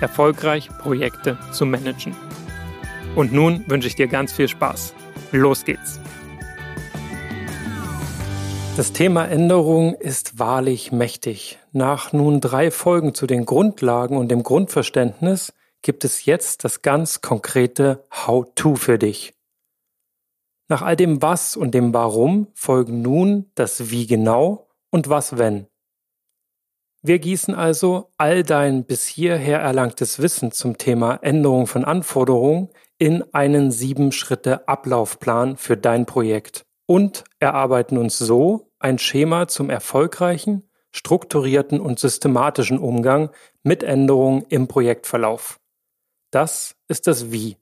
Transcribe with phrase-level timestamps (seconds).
[0.00, 2.14] erfolgreich Projekte zu managen.
[3.16, 4.94] Und nun wünsche ich dir ganz viel Spaß.
[5.32, 6.00] Los geht's!
[8.76, 11.58] Das Thema Änderung ist wahrlich mächtig.
[11.72, 15.52] Nach nun drei Folgen zu den Grundlagen und dem Grundverständnis
[15.82, 19.34] gibt es jetzt das ganz konkrete How-to für dich.
[20.68, 25.66] Nach all dem Was und dem Warum folgen nun das Wie genau und was wenn.
[27.02, 33.24] Wir gießen also all dein bis hierher erlangtes Wissen zum Thema Änderung von Anforderungen in
[33.32, 40.68] einen sieben Schritte Ablaufplan für dein Projekt und erarbeiten uns so ein Schema zum erfolgreichen,
[40.90, 43.30] strukturierten und systematischen Umgang
[43.62, 45.58] mit Änderungen im Projektverlauf.
[46.30, 47.56] Das ist das Wie.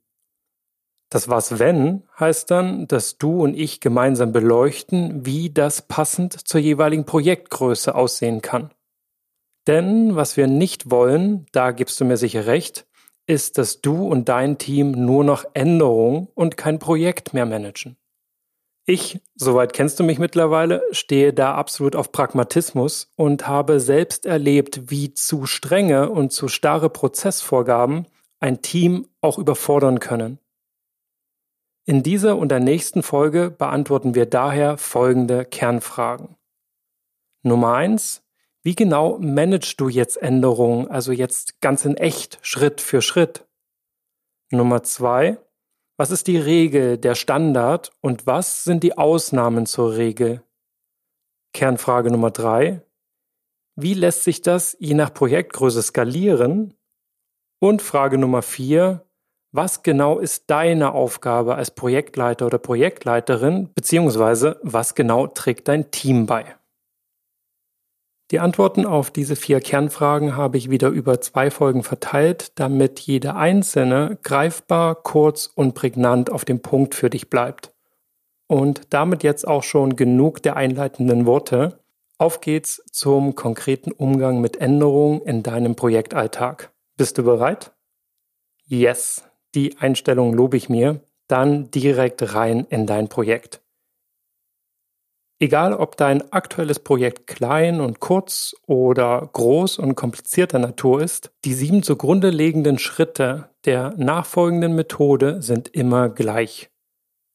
[1.11, 6.61] Das Was wenn heißt dann, dass du und ich gemeinsam beleuchten, wie das passend zur
[6.61, 8.73] jeweiligen Projektgröße aussehen kann.
[9.67, 12.87] Denn was wir nicht wollen, da gibst du mir sicher recht,
[13.27, 17.97] ist, dass du und dein Team nur noch Änderungen und kein Projekt mehr managen.
[18.87, 24.91] Ich, soweit kennst du mich mittlerweile, stehe da absolut auf Pragmatismus und habe selbst erlebt,
[24.91, 28.07] wie zu strenge und zu starre Prozessvorgaben
[28.41, 30.39] ein Team auch überfordern können.
[31.85, 36.37] In dieser und der nächsten Folge beantworten wir daher folgende Kernfragen.
[37.43, 38.23] Nummer eins:
[38.63, 43.47] wie genau managst du jetzt Änderungen, also jetzt ganz in echt, Schritt für Schritt?
[44.51, 45.39] Nummer zwei,
[45.97, 50.43] was ist die Regel, der Standard und was sind die Ausnahmen zur Regel?
[51.53, 52.83] Kernfrage Nummer drei,
[53.81, 56.75] wie lässt sich das je nach Projektgröße skalieren?
[57.61, 59.05] Und Frage Nummer vier,
[59.53, 66.27] was genau ist deine Aufgabe als Projektleiter oder Projektleiterin, beziehungsweise was genau trägt dein Team
[66.27, 66.58] bei?
[68.31, 73.35] Die Antworten auf diese vier Kernfragen habe ich wieder über zwei Folgen verteilt, damit jede
[73.35, 77.73] einzelne greifbar, kurz und prägnant auf dem Punkt für dich bleibt.
[78.47, 81.79] Und damit jetzt auch schon genug der einleitenden Worte.
[82.19, 86.71] Auf geht's zum konkreten Umgang mit Änderungen in deinem Projektalltag.
[86.99, 87.73] Bist du bereit?
[88.67, 89.25] Yes,
[89.55, 91.01] die Einstellung lobe ich mir.
[91.29, 93.63] Dann direkt rein in dein Projekt.
[95.41, 101.55] Egal, ob dein aktuelles Projekt klein und kurz oder groß und komplizierter Natur ist, die
[101.55, 106.71] sieben zugrunde liegenden Schritte der nachfolgenden Methode sind immer gleich.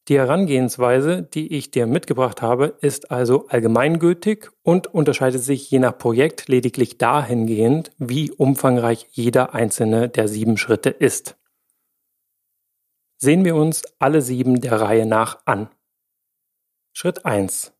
[0.10, 5.98] Die Herangehensweise, die ich dir mitgebracht habe, ist also allgemeingültig und unterscheidet sich je nach
[5.98, 11.38] Projekt lediglich dahingehend, wie umfangreich jeder einzelne der sieben Schritte ist.
[13.18, 15.70] Sehen wir uns alle sieben der Reihe nach an.
[16.92, 17.74] Schritt 1.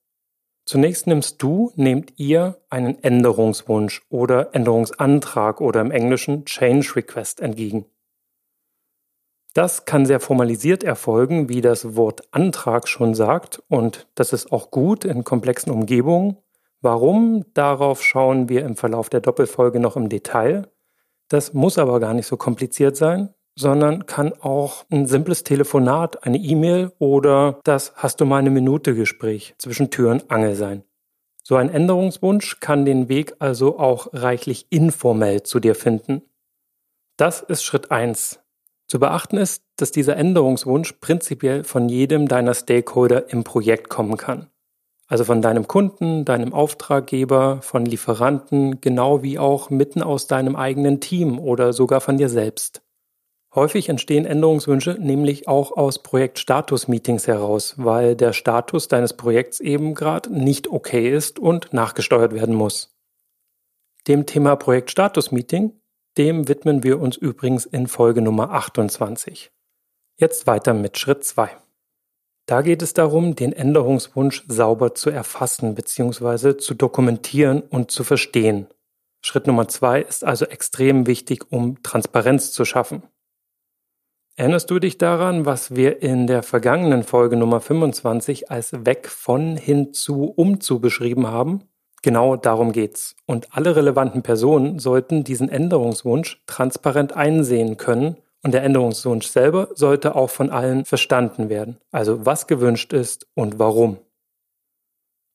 [0.66, 7.86] Zunächst nimmst du, nehmt ihr einen Änderungswunsch oder Änderungsantrag oder im Englischen Change Request entgegen.
[9.54, 14.72] Das kann sehr formalisiert erfolgen, wie das Wort Antrag schon sagt, und das ist auch
[14.72, 16.38] gut in komplexen Umgebungen.
[16.82, 17.46] Warum?
[17.54, 20.72] Darauf schauen wir im Verlauf der Doppelfolge noch im Detail.
[21.28, 26.38] Das muss aber gar nicht so kompliziert sein sondern kann auch ein simples Telefonat, eine
[26.38, 30.84] E-Mail oder das hast du mal eine Minute Gespräch zwischen Tür und Angel sein.
[31.44, 36.22] So ein Änderungswunsch kann den Weg also auch reichlich informell zu dir finden.
[37.18, 38.40] Das ist Schritt eins.
[38.88, 44.50] Zu beachten ist, dass dieser Änderungswunsch prinzipiell von jedem deiner Stakeholder im Projekt kommen kann.
[45.08, 51.02] Also von deinem Kunden, deinem Auftraggeber, von Lieferanten, genau wie auch mitten aus deinem eigenen
[51.02, 52.82] Team oder sogar von dir selbst.
[53.56, 60.34] Häufig entstehen Änderungswünsche nämlich auch aus Projektstatus-Meetings heraus, weil der Status deines Projekts eben gerade
[60.34, 62.96] nicht okay ist und nachgesteuert werden muss.
[64.08, 65.80] Dem Thema Projektstatus-Meeting
[66.18, 69.52] Dem widmen wir uns übrigens in Folge Nummer 28.
[70.18, 71.50] Jetzt weiter mit Schritt 2.
[72.46, 76.58] Da geht es darum, den Änderungswunsch sauber zu erfassen bzw.
[76.58, 78.68] zu dokumentieren und zu verstehen.
[79.22, 83.04] Schritt Nummer 2 ist also extrem wichtig, um Transparenz zu schaffen.
[84.36, 89.58] Erinnerst du dich daran, was wir in der vergangenen Folge Nummer 25 als weg von
[89.58, 91.66] hin zu um zu beschrieben haben?
[92.02, 93.16] Genau darum geht's.
[93.28, 100.16] Und alle relevanten Personen sollten diesen Änderungswunsch transparent einsehen können und der Änderungswunsch selber sollte
[100.16, 101.78] auch von allen verstanden werden.
[101.92, 104.00] Also was gewünscht ist und warum.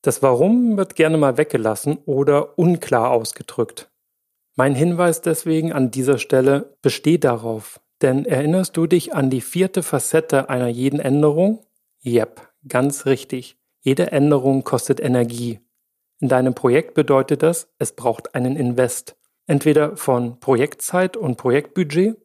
[0.01, 3.89] Das Warum wird gerne mal weggelassen oder unklar ausgedrückt.
[4.57, 9.83] Mein Hinweis deswegen an dieser Stelle besteht darauf, denn erinnerst du dich an die vierte
[9.83, 11.65] Facette einer jeden Änderung?
[12.05, 13.57] Yep, ganz richtig.
[13.81, 15.59] Jede Änderung kostet Energie.
[16.19, 19.15] In deinem Projekt bedeutet das, es braucht einen Invest.
[19.47, 22.17] Entweder von Projektzeit und Projektbudget,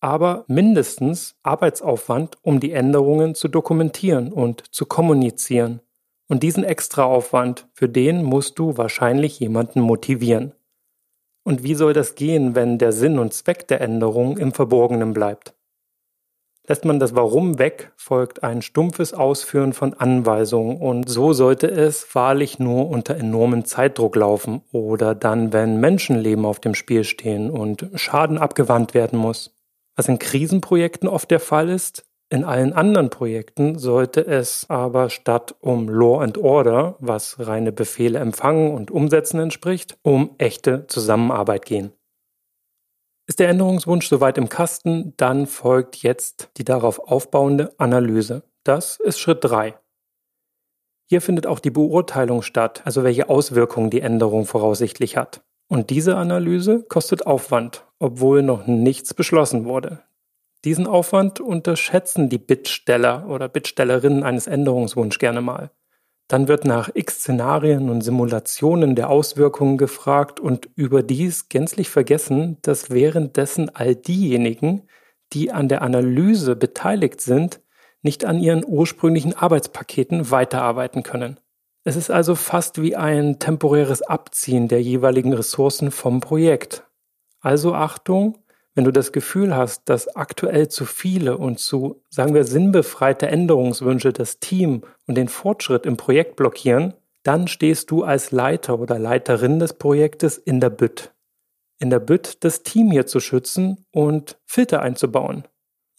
[0.00, 5.80] aber mindestens Arbeitsaufwand, um die Änderungen zu dokumentieren und zu kommunizieren.
[6.28, 10.54] Und diesen Extraaufwand, für den musst du wahrscheinlich jemanden motivieren.
[11.44, 15.54] Und wie soll das gehen, wenn der Sinn und Zweck der Änderung im Verborgenen bleibt?
[16.68, 22.14] Lässt man das Warum weg, folgt ein stumpfes Ausführen von Anweisungen und so sollte es
[22.14, 27.90] wahrlich nur unter enormem Zeitdruck laufen oder dann, wenn Menschenleben auf dem Spiel stehen und
[27.96, 29.56] Schaden abgewandt werden muss.
[29.96, 35.54] Was in Krisenprojekten oft der Fall ist, in allen anderen Projekten sollte es aber statt
[35.60, 41.92] um Law and Order, was reine Befehle empfangen und umsetzen entspricht, um echte Zusammenarbeit gehen.
[43.28, 48.44] Ist der Änderungswunsch soweit im Kasten, dann folgt jetzt die darauf aufbauende Analyse.
[48.64, 49.74] Das ist Schritt 3.
[51.10, 55.42] Hier findet auch die Beurteilung statt, also welche Auswirkungen die Änderung voraussichtlich hat.
[55.68, 60.02] Und diese Analyse kostet Aufwand, obwohl noch nichts beschlossen wurde.
[60.64, 65.70] Diesen Aufwand unterschätzen die Bittsteller oder Bittstellerinnen eines Änderungswunsch gerne mal.
[66.28, 72.90] Dann wird nach x Szenarien und Simulationen der Auswirkungen gefragt und überdies gänzlich vergessen, dass
[72.90, 74.88] währenddessen all diejenigen,
[75.32, 77.60] die an der Analyse beteiligt sind,
[78.02, 81.38] nicht an ihren ursprünglichen Arbeitspaketen weiterarbeiten können.
[81.84, 86.84] Es ist also fast wie ein temporäres Abziehen der jeweiligen Ressourcen vom Projekt.
[87.40, 88.38] Also Achtung,
[88.74, 94.12] wenn du das Gefühl hast, dass aktuell zu viele und zu, sagen wir, sinnbefreite Änderungswünsche
[94.12, 99.58] das Team und den Fortschritt im Projekt blockieren, dann stehst du als Leiter oder Leiterin
[99.58, 101.12] des Projektes in der Bütt.
[101.78, 105.44] In der Bütt, das Team hier zu schützen und Filter einzubauen.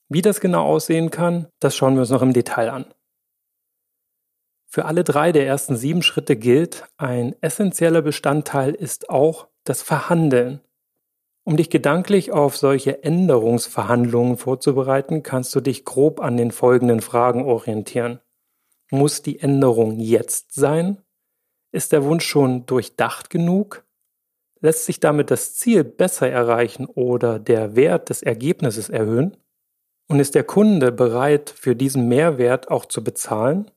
[0.10, 2.86] Wie das genau aussehen kann, das schauen wir uns noch im Detail an.
[4.68, 10.62] Für alle drei der ersten sieben Schritte gilt, ein essentieller Bestandteil ist auch das Verhandeln.
[11.46, 17.44] Um dich gedanklich auf solche Änderungsverhandlungen vorzubereiten, kannst du dich grob an den folgenden Fragen
[17.44, 18.22] orientieren.
[18.92, 21.02] Muss die Änderung jetzt sein?
[21.74, 23.84] Ist der Wunsch schon durchdacht genug?
[24.62, 29.36] Lässt sich damit das Ziel besser erreichen oder der Wert des Ergebnisses erhöhen?
[30.08, 33.70] Und ist der Kunde bereit, für diesen Mehrwert auch zu bezahlen?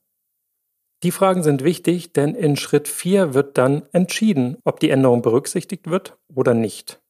[1.02, 5.90] Die Fragen sind wichtig, denn in Schritt 4 wird dann entschieden, ob die Änderung berücksichtigt
[5.90, 7.00] wird oder nicht.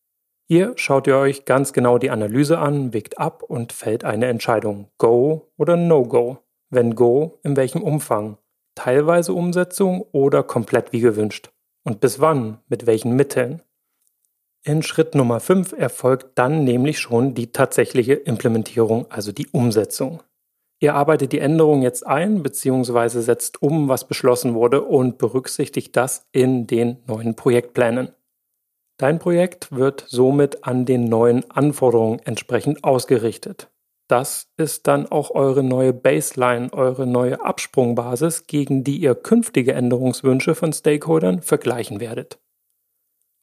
[0.48, 4.88] Hier schaut ihr euch ganz genau die Analyse an, wägt ab und fällt eine Entscheidung.
[4.96, 6.38] Go oder No-Go.
[6.70, 8.38] Wenn Go, in welchem Umfang?
[8.76, 11.50] Teilweise Umsetzung oder komplett wie gewünscht?
[11.82, 12.58] Und bis wann?
[12.68, 13.60] Mit welchen Mitteln?
[14.62, 20.22] In Schritt Nummer 5 erfolgt dann nämlich schon die tatsächliche Implementierung, also die Umsetzung.
[20.78, 23.20] Ihr arbeitet die Änderung jetzt ein bzw.
[23.20, 28.10] setzt um, was beschlossen wurde und berücksichtigt das in den neuen Projektplänen.
[28.98, 33.70] Dein Projekt wird somit an den neuen Anforderungen entsprechend ausgerichtet.
[34.08, 40.54] Das ist dann auch eure neue Baseline, eure neue Absprungbasis, gegen die ihr künftige Änderungswünsche
[40.54, 42.38] von Stakeholdern vergleichen werdet.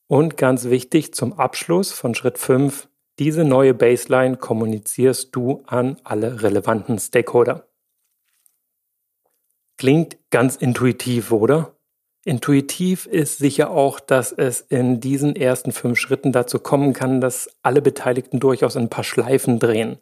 [0.07, 2.87] Und ganz wichtig zum Abschluss von Schritt 5,
[3.19, 7.67] diese neue Baseline kommunizierst du an alle relevanten Stakeholder.
[9.77, 11.75] Klingt ganz intuitiv, oder?
[12.25, 17.49] Intuitiv ist sicher auch, dass es in diesen ersten fünf Schritten dazu kommen kann, dass
[17.63, 19.97] alle Beteiligten durchaus ein paar Schleifen drehen.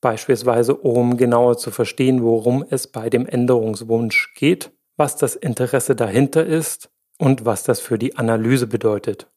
[0.00, 6.46] Beispielsweise, um genauer zu verstehen, worum es bei dem Änderungswunsch geht, was das Interesse dahinter
[6.46, 9.28] ist und was das für die Analyse bedeutet.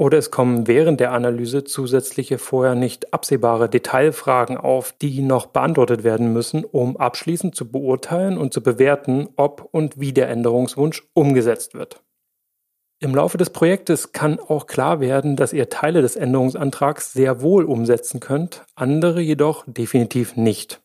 [0.00, 6.04] Oder es kommen während der Analyse zusätzliche vorher nicht absehbare Detailfragen auf, die noch beantwortet
[6.04, 11.74] werden müssen, um abschließend zu beurteilen und zu bewerten, ob und wie der Änderungswunsch umgesetzt
[11.74, 12.00] wird.
[13.00, 17.64] Im Laufe des Projektes kann auch klar werden, dass ihr Teile des Änderungsantrags sehr wohl
[17.64, 20.80] umsetzen könnt, andere jedoch definitiv nicht.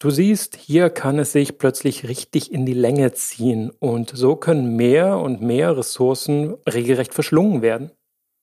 [0.00, 4.74] Du siehst, hier kann es sich plötzlich richtig in die Länge ziehen und so können
[4.74, 7.90] mehr und mehr Ressourcen regelrecht verschlungen werden.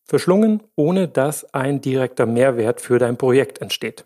[0.07, 4.05] Verschlungen, ohne dass ein direkter Mehrwert für dein Projekt entsteht.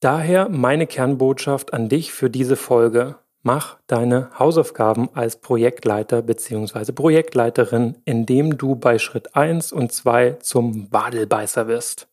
[0.00, 3.16] Daher meine Kernbotschaft an dich für diese Folge.
[3.42, 6.92] Mach deine Hausaufgaben als Projektleiter bzw.
[6.92, 12.08] Projektleiterin, indem du bei Schritt 1 und 2 zum Wadelbeißer wirst.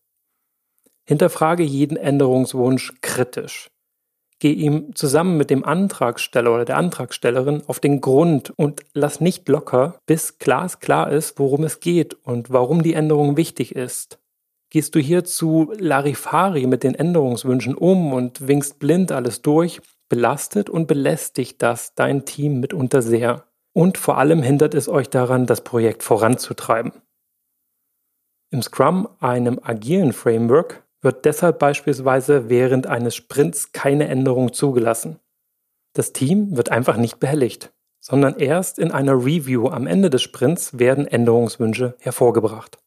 [1.04, 3.70] Hinterfrage jeden Änderungswunsch kritisch.
[4.40, 9.50] Geh ihm zusammen mit dem Antragsteller oder der Antragstellerin auf den Grund und lass nicht
[9.50, 14.20] locker, bis glasklar ist, worum es geht und warum die Änderung wichtig ist.
[14.70, 20.70] Gehst du hier zu Larifari mit den Änderungswünschen um und winkst blind alles durch, belastet
[20.70, 23.46] und belästigt das dein Team mitunter sehr.
[23.74, 26.92] Und vor allem hindert es euch daran, das Projekt voranzutreiben.
[28.50, 35.20] Im Scrum, einem agilen Framework, wird deshalb beispielsweise während eines Sprints keine Änderung zugelassen.
[35.94, 40.78] Das Team wird einfach nicht behelligt, sondern erst in einer Review am Ende des Sprints
[40.78, 42.78] werden Änderungswünsche hervorgebracht.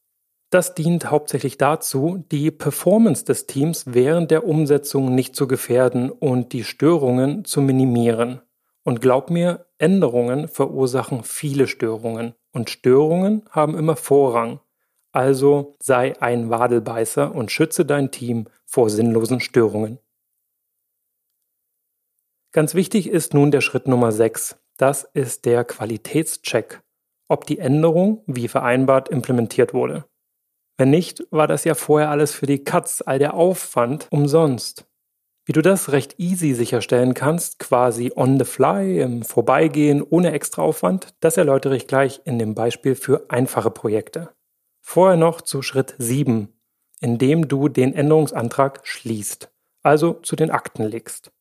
[0.50, 6.52] Das dient hauptsächlich dazu, die Performance des Teams während der Umsetzung nicht zu gefährden und
[6.52, 8.40] die Störungen zu minimieren.
[8.82, 14.58] Und glaub mir, Änderungen verursachen viele Störungen und Störungen haben immer Vorrang.
[15.12, 19.98] Also sei ein Wadelbeißer und schütze dein Team vor sinnlosen Störungen.
[22.52, 24.56] Ganz wichtig ist nun der Schritt Nummer 6.
[24.76, 26.82] Das ist der Qualitätscheck,
[27.28, 30.04] ob die Änderung wie vereinbart implementiert wurde.
[30.78, 34.86] Wenn nicht, war das ja vorher alles für die Katz, all der Aufwand umsonst.
[35.44, 40.62] Wie du das recht easy sicherstellen kannst, quasi on the fly, im Vorbeigehen, ohne extra
[40.62, 44.30] Aufwand, das erläutere ich gleich in dem Beispiel für einfache Projekte.
[44.80, 46.48] Vorher noch zu Schritt 7,
[47.00, 49.50] in dem du den Änderungsantrag schließt,
[49.82, 51.32] also zu den Akten legst.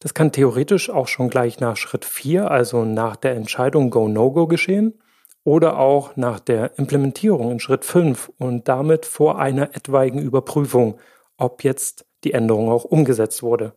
[0.00, 5.00] Das kann theoretisch auch schon gleich nach Schritt 4, also nach der Entscheidung Go-No-Go geschehen
[5.44, 10.98] oder auch nach der Implementierung in Schritt 5 und damit vor einer etwaigen Überprüfung,
[11.36, 13.76] ob jetzt die Änderung auch umgesetzt wurde.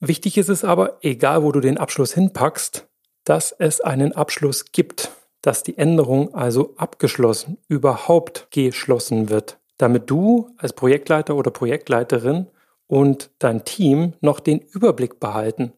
[0.00, 2.86] Wichtig ist es aber, egal wo du den Abschluss hinpackst,
[3.24, 5.10] dass es einen Abschluss gibt,
[5.46, 12.46] dass die Änderung also abgeschlossen, überhaupt geschlossen wird, damit du als Projektleiter oder Projektleiterin
[12.86, 15.72] und dein Team noch den Überblick behalten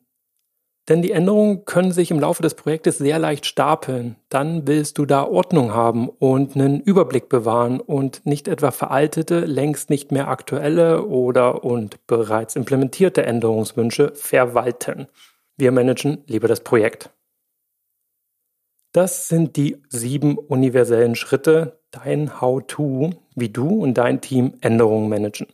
[0.89, 4.17] denn die Änderungen können sich im Laufe des Projektes sehr leicht stapeln.
[4.31, 9.91] Dann willst du da Ordnung haben und einen Überblick bewahren und nicht etwa veraltete, längst
[9.91, 15.09] nicht mehr aktuelle oder und bereits implementierte Änderungswünsche verwalten.
[15.57, 17.11] Wir managen lieber das Projekt.
[18.93, 25.47] Das sind die sieben universellen Schritte, dein How-to, wie du und dein Team Änderungen managen.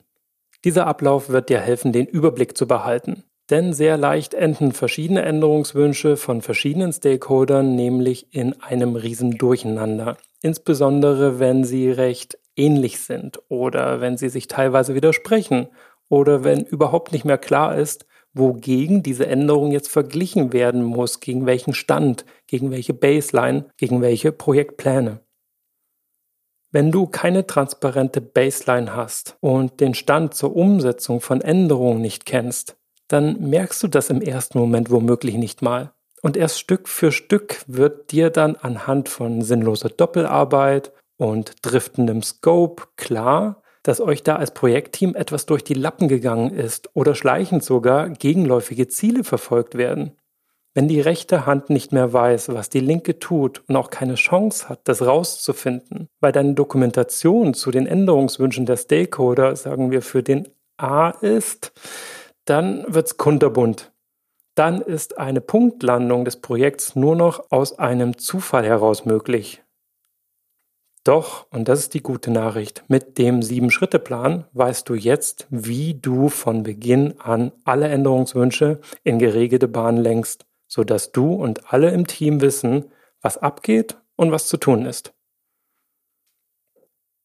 [0.65, 3.25] Dieser Ablauf wird dir helfen, den Überblick zu behalten.
[3.51, 10.17] Denn sehr leicht enden verschiedene Änderungswünsche von verschiedenen Stakeholdern nämlich in einem riesen Durcheinander.
[10.41, 15.69] Insbesondere wenn sie recht ähnlich sind oder wenn sie sich teilweise widersprechen
[16.09, 21.47] oder wenn überhaupt nicht mehr klar ist, wogegen diese Änderung jetzt verglichen werden muss, gegen
[21.47, 25.21] welchen Stand, gegen welche Baseline, gegen welche Projektpläne.
[26.71, 32.77] Wenn du keine transparente Baseline hast und den Stand zur Umsetzung von Änderungen nicht kennst,
[33.07, 35.93] dann merkst du das im ersten Moment womöglich nicht mal.
[36.21, 42.85] Und erst Stück für Stück wird dir dann anhand von sinnloser Doppelarbeit und driftendem Scope
[42.97, 48.09] klar, dass euch da als Projektteam etwas durch die Lappen gegangen ist oder schleichend sogar
[48.09, 50.13] gegenläufige Ziele verfolgt werden.
[50.73, 54.69] Wenn die rechte Hand nicht mehr weiß, was die linke tut und auch keine Chance
[54.69, 60.49] hat, das rauszufinden, weil deine Dokumentation zu den Änderungswünschen der Stakeholder, sagen wir, für den
[60.77, 61.73] A ist,
[62.47, 63.93] dann wird's kunterbunt.
[64.57, 69.64] Dann ist eine Punktlandung des Projekts nur noch aus einem Zufall heraus möglich.
[71.05, 76.31] Doch, und das ist die gute Nachricht, mit dem Sieben-Schritte-Plan weißt du jetzt, wie du
[76.31, 82.41] von Beginn an alle Änderungswünsche in geregelte Bahn lenkst, sodass du und alle im Team
[82.41, 82.87] wissen,
[83.21, 85.13] was abgeht und was zu tun ist.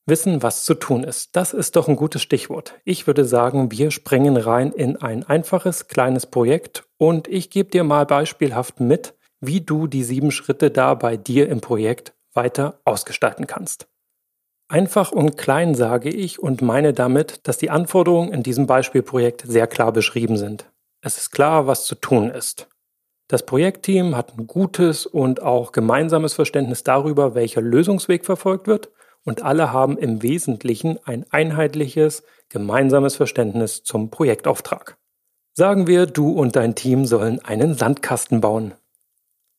[0.06, 1.38] Wissen, was zu tun ist.
[1.38, 2.74] Das ist doch ein gutes Stichwort.
[2.84, 7.86] Ich würde sagen, wir springen rein in ein einfaches, kleines Projekt und ich gebe dir
[7.86, 13.48] mal beispielhaft mit, wie du die sieben Schritte da bei dir im Projekt weiter ausgestalten
[13.48, 13.88] kannst.
[14.68, 19.66] Einfach und klein sage ich und meine damit, dass die Anforderungen in diesem Beispielprojekt sehr
[19.66, 20.72] klar beschrieben sind.
[21.02, 22.68] Es ist klar, was zu tun ist.
[23.28, 28.90] Das Projektteam hat ein gutes und auch gemeinsames Verständnis darüber, welcher Lösungsweg verfolgt wird
[29.24, 34.98] und alle haben im Wesentlichen ein einheitliches, gemeinsames Verständnis zum Projektauftrag.
[35.54, 38.74] Sagen wir, du und dein Team sollen einen Sandkasten bauen.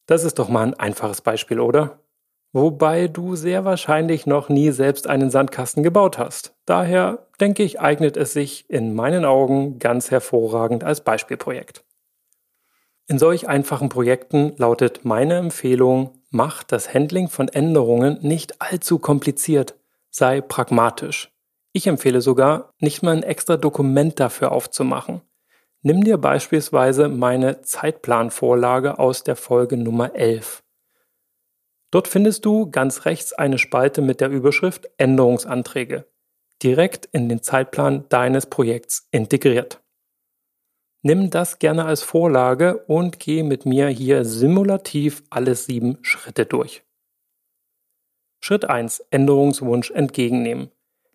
[0.06, 1.99] Das ist doch mal ein einfaches Beispiel, oder?
[2.52, 6.54] Wobei du sehr wahrscheinlich noch nie selbst einen Sandkasten gebaut hast.
[6.66, 11.84] Daher denke ich, eignet es sich in meinen Augen ganz hervorragend als Beispielprojekt.
[13.06, 19.74] In solch einfachen Projekten lautet meine Empfehlung, mach das Handling von Änderungen nicht allzu kompliziert,
[20.10, 21.32] sei pragmatisch.
[21.72, 25.22] Ich empfehle sogar, nicht mal ein extra Dokument dafür aufzumachen.
[25.82, 30.62] Nimm dir beispielsweise meine Zeitplanvorlage aus der Folge Nummer 11.
[31.90, 36.06] Dort findest du ganz rechts eine Spalte mit der Überschrift Änderungsanträge,
[36.62, 39.82] direkt in den Zeitplan deines Projekts integriert.
[41.02, 46.82] Nimm das gerne als Vorlage und geh mit mir hier simulativ alle sieben Schritte durch.
[48.42, 49.00] Schritt 1.
[49.10, 50.70] Änderungswunsch entgegennehmen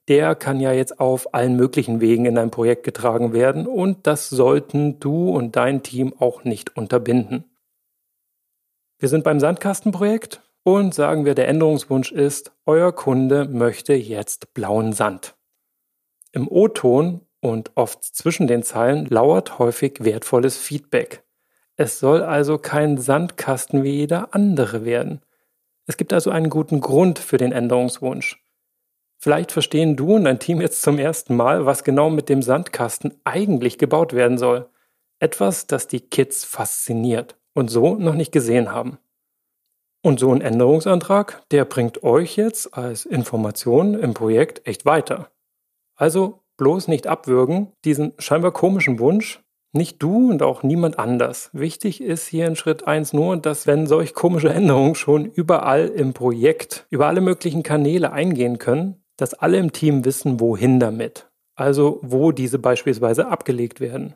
[0.07, 4.29] der kann ja jetzt auf allen möglichen Wegen in ein Projekt getragen werden und das
[4.29, 7.45] sollten du und dein Team auch nicht unterbinden.
[8.99, 14.93] Wir sind beim Sandkastenprojekt und sagen wir, der Änderungswunsch ist, euer Kunde möchte jetzt blauen
[14.93, 15.35] Sand.
[16.31, 21.23] Im O-Ton und oft zwischen den Zeilen lauert häufig wertvolles Feedback.
[21.75, 25.21] Es soll also kein Sandkasten wie jeder andere werden.
[25.85, 28.43] Es gibt also einen guten Grund für den Änderungswunsch.
[29.19, 33.13] Vielleicht verstehen du und dein Team jetzt zum ersten Mal, was genau mit dem Sandkasten
[33.23, 34.67] eigentlich gebaut werden soll.
[35.19, 38.97] Etwas, das die Kids fasziniert und so noch nicht gesehen haben.
[40.05, 45.31] Und so ein Änderungsantrag, der bringt euch jetzt als Information im Projekt echt weiter.
[45.95, 49.41] Also bloß nicht abwürgen, diesen scheinbar komischen Wunsch,
[49.73, 51.49] nicht du und auch niemand anders.
[51.53, 56.13] Wichtig ist hier in Schritt 1 nur, dass wenn solch komische Änderungen schon überall im
[56.13, 61.99] Projekt, über alle möglichen Kanäle eingehen können, dass alle im Team wissen, wohin damit, also
[62.03, 64.13] wo diese beispielsweise abgelegt werden.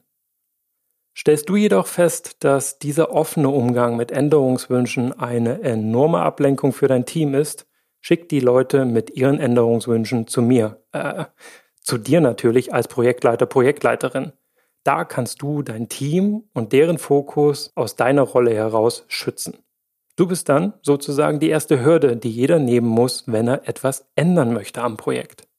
[1.19, 7.05] Stellst du jedoch fest, dass dieser offene Umgang mit Änderungswünschen eine enorme Ablenkung für dein
[7.05, 7.67] Team ist,
[7.99, 11.25] schick die Leute mit ihren Änderungswünschen zu mir, äh,
[11.81, 14.31] zu dir natürlich als Projektleiter, Projektleiterin.
[14.85, 19.57] Da kannst du dein Team und deren Fokus aus deiner Rolle heraus schützen.
[20.15, 24.53] Du bist dann sozusagen die erste Hürde, die jeder nehmen muss, wenn er etwas ändern
[24.53, 25.49] möchte am Projekt.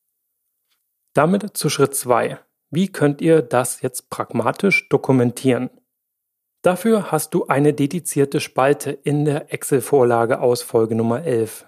[1.12, 2.38] Damit zu Schritt 2.
[2.72, 5.70] Wie könnt ihr das jetzt pragmatisch dokumentieren?
[6.62, 11.66] Dafür hast du eine dedizierte Spalte in der Excel-Vorlage aus Folge Nummer 11.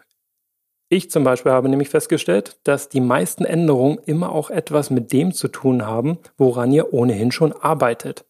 [0.89, 5.33] Ich zum Beispiel habe nämlich festgestellt, dass die meisten Änderungen immer auch etwas mit dem
[5.33, 8.25] zu tun haben, woran ihr ohnehin schon arbeitet.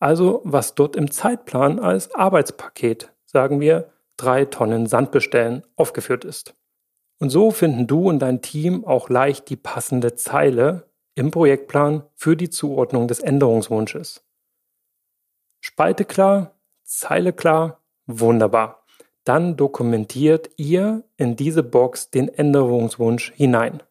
[0.00, 6.56] Also was dort im Zeitplan als Arbeitspaket, sagen wir, drei Tonnen Sand bestellen aufgeführt ist.
[7.20, 10.87] Und so finden du und dein Team auch leicht die passende Zeile
[11.18, 14.24] im Projektplan für die Zuordnung des Änderungswunsches.
[15.60, 16.54] Spalte klar,
[16.84, 18.84] Zeile klar, wunderbar.
[19.24, 23.82] Dann dokumentiert ihr in diese Box den Änderungswunsch hinein.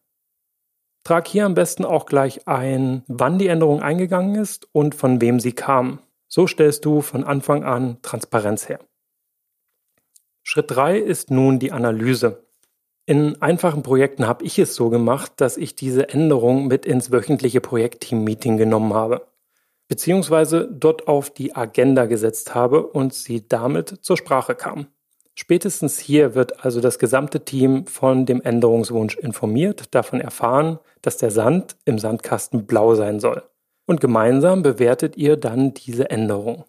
[1.04, 5.38] Trag hier am besten auch gleich ein, wann die Änderung eingegangen ist und von wem
[5.38, 6.00] sie kam.
[6.28, 8.80] So stellst du von Anfang an Transparenz her.
[10.42, 12.47] Schritt 3 ist nun die Analyse.
[13.08, 17.62] In einfachen Projekten habe ich es so gemacht, dass ich diese Änderung mit ins wöchentliche
[17.62, 19.26] Projektteam-Meeting genommen habe,
[19.88, 24.88] beziehungsweise dort auf die Agenda gesetzt habe und sie damit zur Sprache kam.
[25.34, 31.30] Spätestens hier wird also das gesamte Team von dem Änderungswunsch informiert, davon erfahren, dass der
[31.30, 33.42] Sand im Sandkasten blau sein soll.
[33.86, 36.66] Und gemeinsam bewertet ihr dann diese Änderung.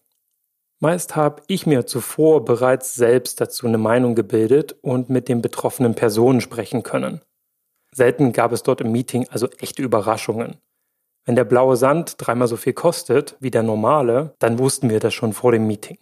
[0.82, 5.94] Meist habe ich mir zuvor bereits selbst dazu eine Meinung gebildet und mit den betroffenen
[5.94, 7.22] Personen sprechen können.
[7.92, 10.56] Selten gab es dort im Meeting also echte Überraschungen.
[11.26, 15.14] Wenn der blaue Sand dreimal so viel kostet wie der normale, dann wussten wir das
[15.14, 15.98] schon vor dem Meeting.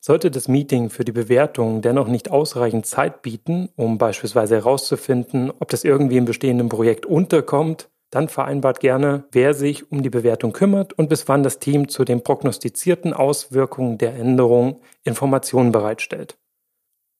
[0.00, 5.68] Sollte das Meeting für die Bewertung dennoch nicht ausreichend Zeit bieten, um beispielsweise herauszufinden, ob
[5.70, 10.92] das irgendwie im bestehenden Projekt unterkommt, dann vereinbart gerne, wer sich um die Bewertung kümmert
[10.92, 16.38] und bis wann das Team zu den prognostizierten Auswirkungen der Änderung Informationen bereitstellt.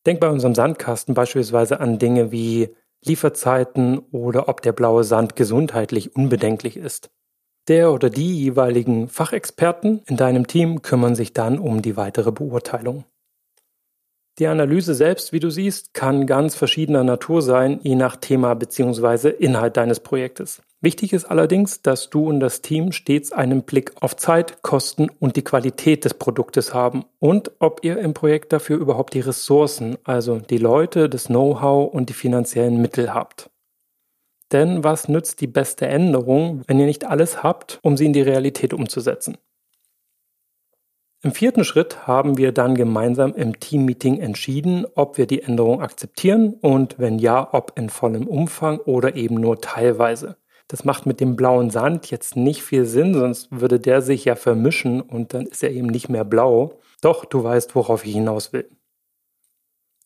[0.06, 6.14] Denk bei unserem Sandkasten beispielsweise an Dinge wie Lieferzeiten oder ob der blaue Sand gesundheitlich
[6.14, 7.10] unbedenklich ist.
[7.68, 13.04] Der oder die jeweiligen Fachexperten in deinem Team kümmern sich dann um die weitere Beurteilung.
[14.38, 19.28] Die Analyse selbst, wie du siehst, kann ganz verschiedener Natur sein, je nach Thema bzw.
[19.28, 20.62] Inhalt deines Projektes.
[20.80, 25.36] Wichtig ist allerdings, dass du und das Team stets einen Blick auf Zeit, Kosten und
[25.36, 30.38] die Qualität des Produktes haben und ob ihr im Projekt dafür überhaupt die Ressourcen, also
[30.38, 33.50] die Leute, das Know-how und die finanziellen Mittel habt.
[34.50, 38.22] Denn was nützt die beste Änderung, wenn ihr nicht alles habt, um sie in die
[38.22, 39.36] Realität umzusetzen?
[41.24, 46.54] Im vierten Schritt haben wir dann gemeinsam im Teammeeting entschieden, ob wir die Änderung akzeptieren
[46.60, 50.36] und wenn ja, ob in vollem Umfang oder eben nur teilweise.
[50.66, 54.34] Das macht mit dem blauen Sand jetzt nicht viel Sinn, sonst würde der sich ja
[54.34, 56.80] vermischen und dann ist er eben nicht mehr blau.
[57.02, 58.68] Doch du weißt, worauf ich hinaus will.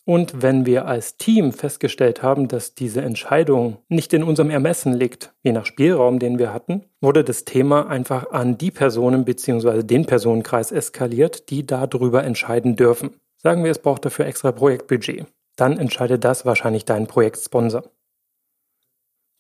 [0.08, 5.34] Und wenn wir als Team festgestellt haben, dass diese Entscheidung nicht in unserem Ermessen liegt,
[5.42, 9.82] je nach Spielraum, den wir hatten, wurde das Thema einfach an die Personen bzw.
[9.82, 13.16] den Personenkreis eskaliert, die darüber entscheiden dürfen.
[13.36, 15.26] Sagen wir, es braucht dafür extra Projektbudget.
[15.56, 17.82] Dann entscheidet das wahrscheinlich dein Projektsponsor.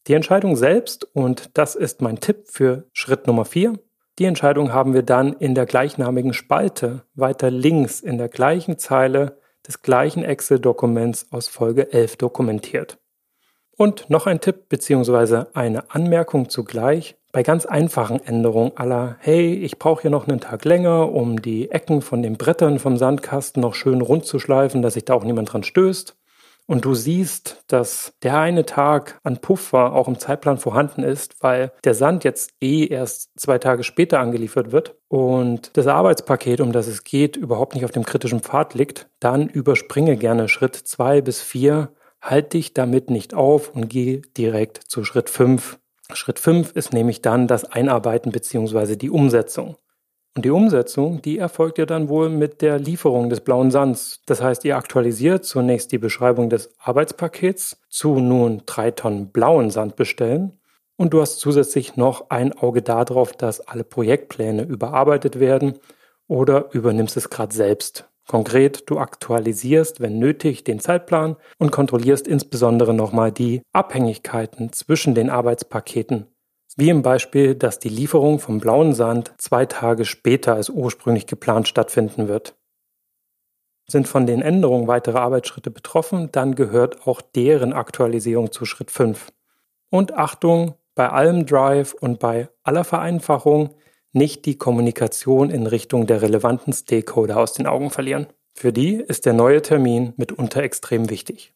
[0.08, 3.74] Die Entscheidung selbst, und das ist mein Tipp für Schritt Nummer 4,
[4.18, 9.38] die Entscheidung haben wir dann in der gleichnamigen Spalte weiter links in der gleichen Zeile
[9.66, 12.98] des gleichen Excel-Dokuments aus Folge 11 dokumentiert.
[13.76, 15.44] Und noch ein Tipp bzw.
[15.52, 17.16] eine Anmerkung zugleich.
[17.32, 21.70] Bei ganz einfachen Änderungen aller, hey, ich brauche hier noch einen Tag länger, um die
[21.70, 25.24] Ecken von den Brettern vom Sandkasten noch schön rund zu schleifen, dass sich da auch
[25.24, 26.16] niemand dran stößt
[26.66, 31.72] und du siehst, dass der eine Tag an Puffer auch im Zeitplan vorhanden ist, weil
[31.84, 36.88] der Sand jetzt eh erst zwei Tage später angeliefert wird und das Arbeitspaket, um das
[36.88, 41.40] es geht, überhaupt nicht auf dem kritischen Pfad liegt, dann überspringe gerne Schritt zwei bis
[41.40, 45.78] vier, halt dich damit nicht auf und geh direkt zu Schritt fünf.
[46.12, 48.96] Schritt fünf ist nämlich dann das Einarbeiten bzw.
[48.96, 49.76] die Umsetzung.
[50.36, 54.20] Und die Umsetzung, die erfolgt ja dann wohl mit der Lieferung des blauen Sands.
[54.26, 59.96] Das heißt, ihr aktualisiert zunächst die Beschreibung des Arbeitspakets zu nun drei Tonnen blauen Sand
[59.96, 60.52] bestellen.
[60.96, 65.78] Und du hast zusätzlich noch ein Auge darauf, dass alle Projektpläne überarbeitet werden
[66.28, 68.06] oder übernimmst es gerade selbst.
[68.28, 75.30] Konkret, du aktualisierst, wenn nötig, den Zeitplan und kontrollierst insbesondere nochmal die Abhängigkeiten zwischen den
[75.30, 76.26] Arbeitspaketen
[76.76, 81.68] wie im Beispiel, dass die Lieferung vom blauen Sand zwei Tage später als ursprünglich geplant
[81.68, 82.54] stattfinden wird.
[83.88, 89.32] Sind von den Änderungen weitere Arbeitsschritte betroffen, dann gehört auch deren Aktualisierung zu Schritt 5.
[89.90, 93.74] Und Achtung, bei allem Drive und bei aller Vereinfachung
[94.12, 98.26] nicht die Kommunikation in Richtung der relevanten Stakeholder aus den Augen verlieren.
[98.54, 101.54] Für die ist der neue Termin mitunter extrem wichtig.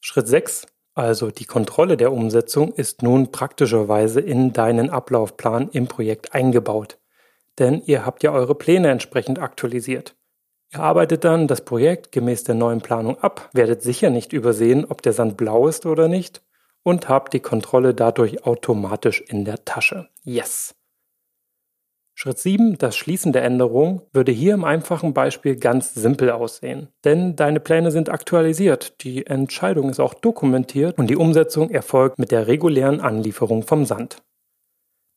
[0.00, 6.34] Schritt 6 also die Kontrolle der Umsetzung ist nun praktischerweise in deinen Ablaufplan im Projekt
[6.34, 6.98] eingebaut.
[7.58, 10.16] Denn ihr habt ja eure Pläne entsprechend aktualisiert.
[10.72, 15.02] Ihr arbeitet dann das Projekt gemäß der neuen Planung ab, werdet sicher nicht übersehen, ob
[15.02, 16.42] der Sand blau ist oder nicht
[16.82, 20.08] und habt die Kontrolle dadurch automatisch in der Tasche.
[20.22, 20.75] Yes!
[22.18, 26.88] Schritt 7, das Schließen der Änderung, würde hier im einfachen Beispiel ganz simpel aussehen.
[27.04, 32.30] Denn deine Pläne sind aktualisiert, die Entscheidung ist auch dokumentiert und die Umsetzung erfolgt mit
[32.30, 34.22] der regulären Anlieferung vom Sand.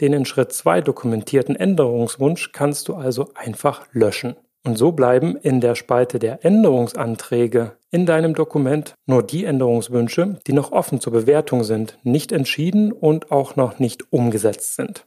[0.01, 4.35] Den in Schritt 2 dokumentierten Änderungswunsch kannst du also einfach löschen.
[4.65, 10.53] Und so bleiben in der Spalte der Änderungsanträge in deinem Dokument nur die Änderungswünsche, die
[10.53, 15.05] noch offen zur Bewertung sind, nicht entschieden und auch noch nicht umgesetzt sind.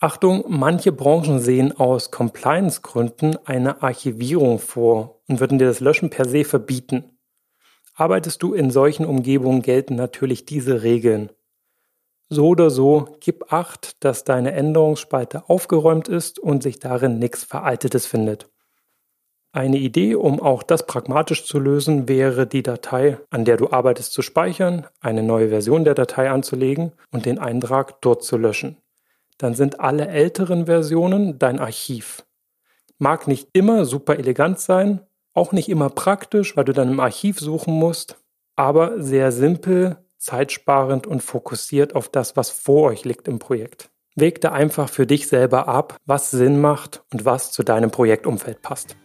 [0.00, 6.26] Achtung, manche Branchen sehen aus Compliance-Gründen eine Archivierung vor und würden dir das Löschen per
[6.26, 7.18] se verbieten.
[7.94, 11.30] Arbeitest du in solchen Umgebungen, gelten natürlich diese Regeln.
[12.28, 18.04] So oder so, gib acht, dass deine Änderungsspalte aufgeräumt ist und sich darin nichts Veraltetes
[18.04, 18.50] findet.
[19.52, 24.12] Eine Idee, um auch das pragmatisch zu lösen, wäre die Datei, an der du arbeitest,
[24.12, 28.78] zu speichern, eine neue Version der Datei anzulegen und den Eintrag dort zu löschen
[29.38, 32.24] dann sind alle älteren Versionen dein Archiv.
[32.98, 35.00] Mag nicht immer super elegant sein,
[35.32, 38.18] auch nicht immer praktisch, weil du dann im Archiv suchen musst,
[38.56, 43.90] aber sehr simpel, zeitsparend und fokussiert auf das, was vor euch liegt im Projekt.
[44.14, 48.62] Weg da einfach für dich selber ab, was Sinn macht und was zu deinem Projektumfeld
[48.62, 48.96] passt.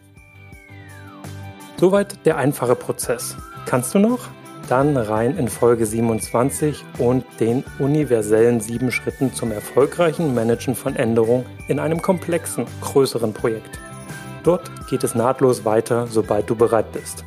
[1.78, 3.36] Soweit der einfache Prozess.
[3.66, 4.28] Kannst du noch?
[4.68, 11.46] Dann rein in Folge 27 und den universellen sieben Schritten zum erfolgreichen Managen von Änderungen
[11.68, 13.78] in einem komplexen, größeren Projekt.
[14.42, 17.24] Dort geht es nahtlos weiter, sobald du bereit bist.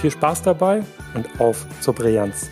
[0.00, 0.82] Viel Spaß dabei
[1.14, 2.50] und auf zur Brillanz!